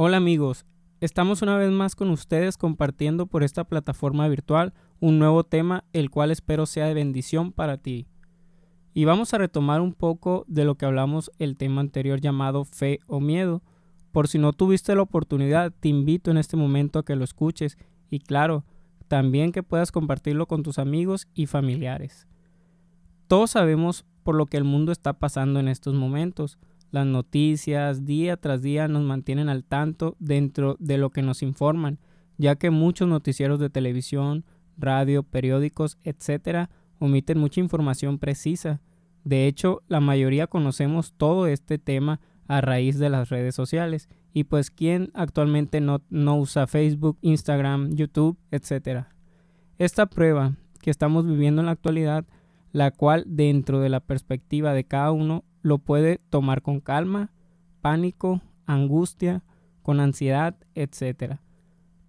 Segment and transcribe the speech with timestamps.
[0.00, 0.64] Hola amigos,
[1.00, 6.08] estamos una vez más con ustedes compartiendo por esta plataforma virtual un nuevo tema el
[6.08, 8.06] cual espero sea de bendición para ti.
[8.94, 13.00] Y vamos a retomar un poco de lo que hablamos el tema anterior llamado fe
[13.08, 13.60] o miedo.
[14.12, 17.76] Por si no tuviste la oportunidad, te invito en este momento a que lo escuches
[18.08, 18.64] y claro,
[19.08, 22.28] también que puedas compartirlo con tus amigos y familiares.
[23.26, 26.56] Todos sabemos por lo que el mundo está pasando en estos momentos.
[26.90, 31.98] Las noticias día tras día nos mantienen al tanto dentro de lo que nos informan,
[32.38, 34.44] ya que muchos noticieros de televisión,
[34.78, 38.80] radio, periódicos, etcétera, omiten mucha información precisa.
[39.24, 44.08] De hecho, la mayoría conocemos todo este tema a raíz de las redes sociales.
[44.32, 49.14] Y pues, ¿quién actualmente no, no usa Facebook, Instagram, YouTube, etcétera?
[49.78, 52.24] Esta prueba que estamos viviendo en la actualidad,
[52.72, 57.30] la cual dentro de la perspectiva de cada uno lo puede tomar con calma,
[57.80, 59.42] pánico, angustia,
[59.82, 61.36] con ansiedad, etc.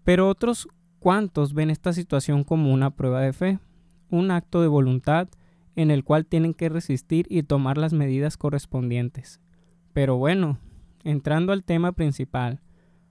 [0.04, 0.68] Pero otros
[1.00, 3.60] cuantos ven esta situación como una prueba de fe,
[4.10, 5.30] un acto de voluntad
[5.76, 9.40] en el cual tienen que resistir y tomar las medidas correspondientes.
[9.94, 10.60] Pero bueno,
[11.04, 12.60] entrando al tema principal,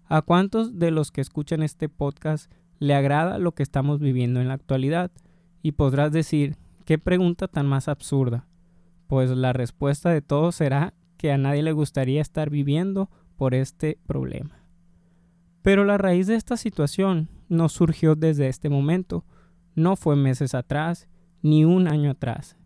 [0.04, 4.48] ¿a cuántos de los que escuchan este podcast le agrada lo que estamos viviendo en
[4.48, 5.10] la actualidad?
[5.62, 8.47] Y podrás decir, ¿qué pregunta tan más absurda?
[9.08, 13.98] Pues la respuesta de todos será que a nadie le gustaría estar viviendo por este
[14.06, 14.62] problema.
[15.62, 19.24] Pero la raíz de esta situación no surgió desde este momento,
[19.74, 21.08] no fue meses atrás,
[21.42, 22.56] ni un año atrás.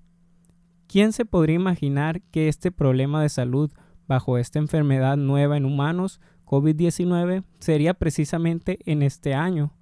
[0.88, 3.70] ¿Quién se podría imaginar que este problema de salud
[4.08, 9.72] bajo esta enfermedad nueva en humanos, COVID-19, sería precisamente en este año?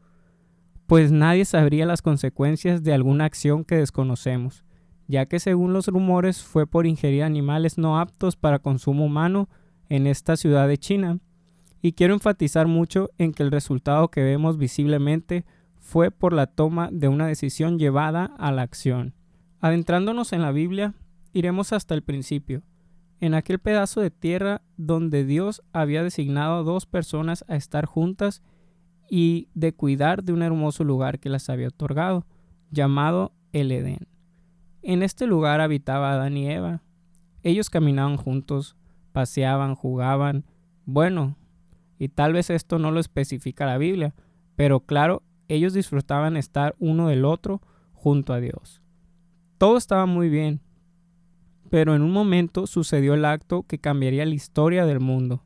[0.86, 4.64] Pues nadie sabría las consecuencias de alguna acción que desconocemos
[5.11, 9.48] ya que según los rumores fue por ingerir animales no aptos para consumo humano
[9.88, 11.19] en esta ciudad de China.
[11.82, 15.44] Y quiero enfatizar mucho en que el resultado que vemos visiblemente
[15.81, 19.15] fue por la toma de una decisión llevada a la acción.
[19.59, 20.94] Adentrándonos en la Biblia,
[21.32, 22.62] iremos hasta el principio,
[23.19, 28.43] en aquel pedazo de tierra donde Dios había designado a dos personas a estar juntas
[29.10, 32.26] y de cuidar de un hermoso lugar que las había otorgado,
[32.70, 34.09] llamado el Edén.
[34.82, 36.82] En este lugar habitaba Adán y Eva.
[37.42, 38.76] Ellos caminaban juntos,
[39.12, 40.44] paseaban, jugaban.
[40.86, 41.36] Bueno,
[41.98, 44.14] y tal vez esto no lo especifica la Biblia,
[44.56, 47.60] pero claro, ellos disfrutaban estar uno del otro
[47.92, 48.80] junto a Dios.
[49.58, 50.60] Todo estaba muy bien,
[51.69, 55.44] pero en un momento sucedió el acto que cambiaría la historia del mundo.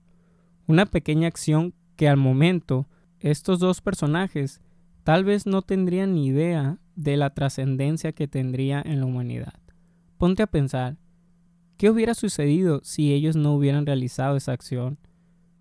[0.67, 2.87] Una pequeña acción que al momento
[3.19, 4.61] estos dos personajes
[5.03, 9.55] tal vez no tendrían ni idea de la trascendencia que tendría en la humanidad.
[10.19, 10.97] Ponte a pensar,
[11.77, 14.99] ¿qué hubiera sucedido si ellos no hubieran realizado esa acción,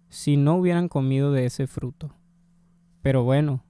[0.10, 2.16] si no hubieran comido de ese fruto?
[3.02, 3.64] Pero bueno,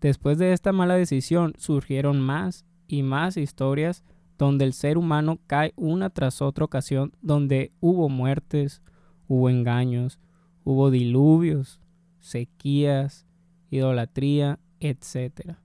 [0.00, 4.04] después de esta mala decisión surgieron más y más historias
[4.38, 8.82] donde el ser humano cae una tras otra ocasión, donde hubo muertes,
[9.28, 10.18] hubo engaños,
[10.64, 11.80] hubo diluvios,
[12.18, 13.26] sequías,
[13.70, 15.61] idolatría, etc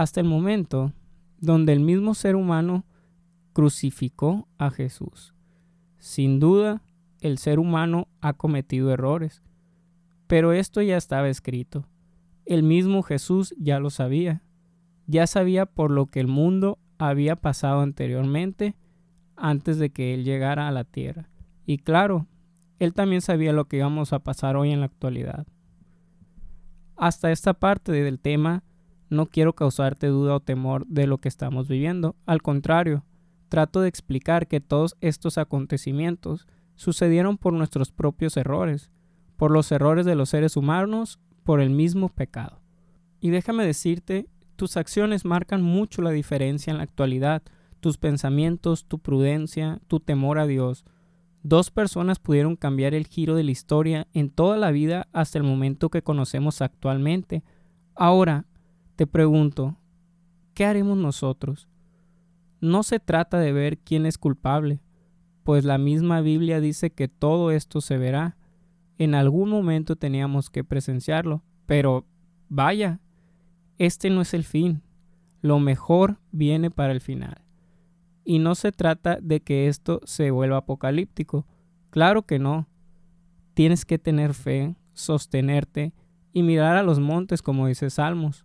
[0.00, 0.94] hasta el momento
[1.40, 2.86] donde el mismo ser humano
[3.52, 5.34] crucificó a Jesús.
[5.98, 6.80] Sin duda,
[7.20, 9.42] el ser humano ha cometido errores,
[10.26, 11.84] pero esto ya estaba escrito.
[12.46, 14.42] El mismo Jesús ya lo sabía,
[15.06, 18.76] ya sabía por lo que el mundo había pasado anteriormente
[19.36, 21.28] antes de que Él llegara a la tierra.
[21.66, 22.26] Y claro,
[22.78, 25.46] Él también sabía lo que íbamos a pasar hoy en la actualidad.
[26.96, 28.64] Hasta esta parte del tema
[29.10, 32.16] no quiero causarte duda o temor de lo que estamos viviendo.
[32.26, 33.04] Al contrario,
[33.48, 38.90] trato de explicar que todos estos acontecimientos sucedieron por nuestros propios errores,
[39.36, 42.60] por los errores de los seres humanos, por el mismo pecado.
[43.20, 47.42] Y déjame decirte, tus acciones marcan mucho la diferencia en la actualidad,
[47.80, 50.84] tus pensamientos, tu prudencia, tu temor a Dios.
[51.42, 55.44] Dos personas pudieron cambiar el giro de la historia en toda la vida hasta el
[55.44, 57.42] momento que conocemos actualmente.
[57.94, 58.44] Ahora,
[59.00, 59.78] te pregunto,
[60.52, 61.70] ¿qué haremos nosotros?
[62.60, 64.82] No se trata de ver quién es culpable,
[65.42, 68.36] pues la misma Biblia dice que todo esto se verá.
[68.98, 72.04] En algún momento teníamos que presenciarlo, pero
[72.50, 73.00] vaya,
[73.78, 74.82] este no es el fin.
[75.40, 77.40] Lo mejor viene para el final.
[78.22, 81.46] Y no se trata de que esto se vuelva apocalíptico.
[81.88, 82.68] Claro que no.
[83.54, 85.94] Tienes que tener fe, sostenerte
[86.34, 88.44] y mirar a los montes como dice Salmos.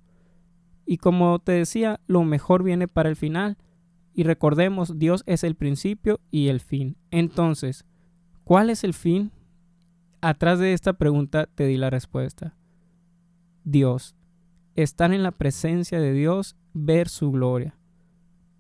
[0.86, 3.58] Y como te decía, lo mejor viene para el final.
[4.14, 6.98] Y recordemos, Dios es el principio y el fin.
[7.12, 7.86] Entonces,
[8.44, 9.32] ¿cuál es el fin?
[10.30, 12.56] atrás de esta pregunta te di la respuesta.
[13.64, 14.16] Dios.
[14.76, 17.78] Estar en la presencia de Dios, ver su gloria.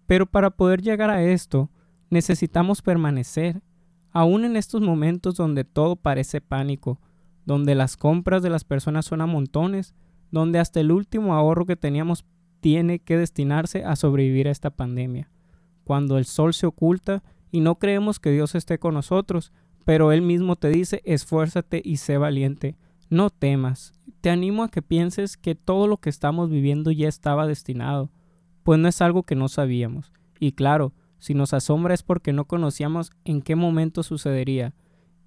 [0.05, 1.71] Pero para poder llegar a esto,
[2.09, 3.63] necesitamos permanecer,
[4.11, 6.99] aún en estos momentos donde todo parece pánico,
[7.45, 9.95] donde las compras de las personas son a montones,
[10.35, 12.25] donde hasta el último ahorro que teníamos
[12.59, 15.31] tiene que destinarse a sobrevivir a esta pandemia.
[15.85, 19.53] Cuando el sol se oculta y no creemos que Dios esté con nosotros,
[19.85, 22.75] pero Él mismo te dice, esfuérzate y sé valiente,
[23.09, 23.93] no temas.
[24.19, 28.11] Te animo a que pienses que todo lo que estamos viviendo ya estaba destinado,
[28.63, 30.11] pues no es algo que no sabíamos.
[30.37, 34.73] Y claro, si nos asombra es porque no conocíamos en qué momento sucedería.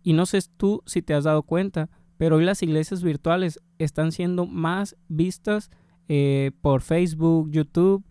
[0.02, 4.12] Y no sé tú si te has dado cuenta, pero hoy las iglesias virtuales están
[4.12, 5.70] siendo más vistas
[6.08, 8.04] eh, por Facebook, YouTube,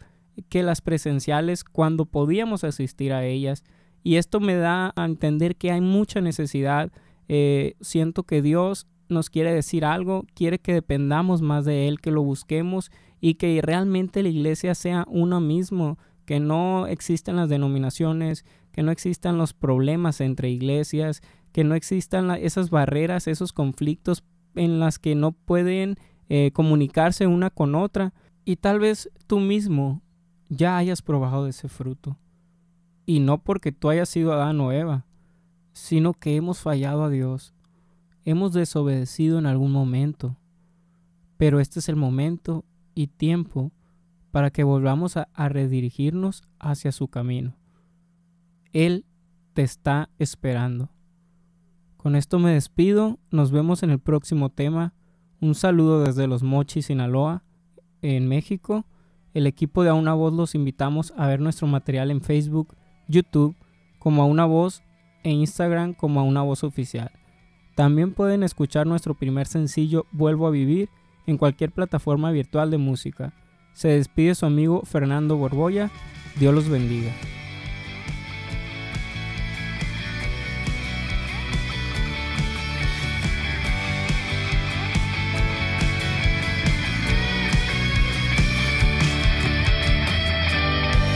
[0.49, 3.63] que las presenciales cuando podíamos asistir a ellas.
[4.03, 6.91] Y esto me da a entender que hay mucha necesidad.
[7.27, 12.11] Eh, siento que Dios nos quiere decir algo, quiere que dependamos más de Él, que
[12.11, 18.45] lo busquemos y que realmente la iglesia sea uno mismo, que no existan las denominaciones,
[18.71, 21.21] que no existan los problemas entre iglesias,
[21.57, 24.23] que no existan esas barreras, esos conflictos
[24.53, 25.95] en las que no pueden
[26.29, 28.13] eh, comunicarse una con otra.
[28.45, 30.03] Y tal vez tú mismo
[30.49, 32.15] ya hayas probado ese fruto.
[33.07, 35.07] Y no porque tú hayas sido Adán o Eva,
[35.73, 37.55] sino que hemos fallado a Dios.
[38.23, 40.37] Hemos desobedecido en algún momento.
[41.37, 43.71] Pero este es el momento y tiempo
[44.29, 47.55] para que volvamos a redirigirnos hacia su camino.
[48.73, 49.05] Él
[49.55, 50.91] te está esperando.
[52.07, 54.93] Con esto me despido, nos vemos en el próximo tema.
[55.41, 57.43] Un saludo desde Los Mochis, Sinaloa,
[58.01, 58.85] en México.
[59.33, 62.77] El equipo de A Una Voz los invitamos a ver nuestro material en Facebook,
[63.09, 63.57] YouTube
[63.99, 64.83] como a una voz
[65.23, 67.11] e Instagram como a una voz oficial.
[67.75, 70.87] También pueden escuchar nuestro primer sencillo Vuelvo a Vivir
[71.25, 73.33] en cualquier plataforma virtual de música.
[73.73, 75.91] Se despide su amigo Fernando Borboya.
[76.39, 77.11] Dios los bendiga.